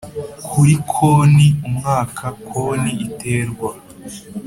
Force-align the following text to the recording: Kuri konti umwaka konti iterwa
Kuri 0.47 0.73
konti 0.91 1.47
umwaka 1.67 2.25
konti 2.47 2.91
iterwa 3.07 3.69